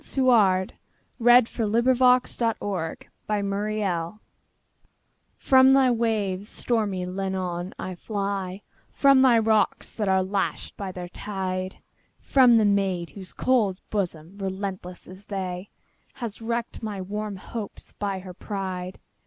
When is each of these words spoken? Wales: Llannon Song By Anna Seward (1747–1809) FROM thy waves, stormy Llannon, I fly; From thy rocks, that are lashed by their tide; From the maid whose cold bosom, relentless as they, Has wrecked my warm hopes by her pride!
Wales: 0.01 0.69
Llannon 1.19 1.45
Song 1.45 1.59
By 1.59 2.07
Anna 2.07 2.25
Seward 2.25 3.07
(1747–1809) 3.29 4.19
FROM 5.37 5.73
thy 5.73 5.91
waves, 5.91 6.49
stormy 6.49 7.05
Llannon, 7.05 7.71
I 7.77 7.93
fly; 7.93 8.63
From 8.89 9.21
thy 9.21 9.37
rocks, 9.37 9.93
that 9.93 10.07
are 10.07 10.23
lashed 10.23 10.75
by 10.75 10.91
their 10.91 11.09
tide; 11.09 11.83
From 12.19 12.57
the 12.57 12.65
maid 12.65 13.11
whose 13.11 13.31
cold 13.31 13.77
bosom, 13.91 14.39
relentless 14.39 15.07
as 15.07 15.27
they, 15.27 15.69
Has 16.13 16.41
wrecked 16.41 16.81
my 16.81 16.99
warm 16.99 17.35
hopes 17.35 17.93
by 17.93 18.17
her 18.21 18.33
pride! 18.33 18.99